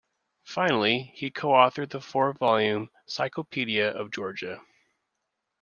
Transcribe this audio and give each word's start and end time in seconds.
Finally, 0.45 1.11
he 1.13 1.29
co-authored 1.29 1.91
the 1.91 2.01
four-volume 2.01 2.89
"Cyclopedia 3.05 3.87
of 3.87 4.09
Georgia". 4.09 4.59